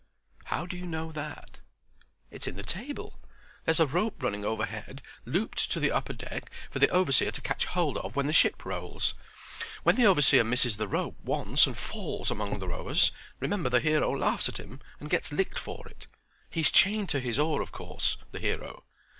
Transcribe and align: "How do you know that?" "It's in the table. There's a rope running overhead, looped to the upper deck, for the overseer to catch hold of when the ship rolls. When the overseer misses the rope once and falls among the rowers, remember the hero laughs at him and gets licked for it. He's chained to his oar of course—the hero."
"How 0.45 0.65
do 0.65 0.75
you 0.75 0.87
know 0.87 1.11
that?" 1.11 1.59
"It's 2.31 2.47
in 2.47 2.55
the 2.55 2.63
table. 2.63 3.19
There's 3.65 3.79
a 3.79 3.85
rope 3.85 4.23
running 4.23 4.43
overhead, 4.43 5.03
looped 5.25 5.71
to 5.71 5.79
the 5.79 5.91
upper 5.91 6.13
deck, 6.13 6.49
for 6.71 6.79
the 6.79 6.89
overseer 6.89 7.29
to 7.29 7.39
catch 7.41 7.65
hold 7.65 7.99
of 7.99 8.15
when 8.15 8.25
the 8.25 8.33
ship 8.33 8.65
rolls. 8.65 9.13
When 9.83 9.95
the 9.97 10.07
overseer 10.07 10.43
misses 10.43 10.77
the 10.77 10.87
rope 10.87 11.17
once 11.23 11.67
and 11.67 11.77
falls 11.77 12.31
among 12.31 12.57
the 12.57 12.67
rowers, 12.67 13.11
remember 13.39 13.69
the 13.69 13.79
hero 13.79 14.17
laughs 14.17 14.49
at 14.49 14.57
him 14.57 14.81
and 14.99 15.07
gets 15.11 15.31
licked 15.31 15.59
for 15.59 15.87
it. 15.87 16.07
He's 16.49 16.71
chained 16.71 17.09
to 17.09 17.19
his 17.19 17.37
oar 17.37 17.61
of 17.61 17.71
course—the 17.71 18.39
hero." 18.39 18.85